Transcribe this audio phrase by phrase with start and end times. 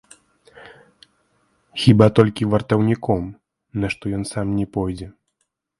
[1.83, 3.23] Хіба толькі вартаўніком,
[3.85, 5.07] на што ён сам не пойдзе.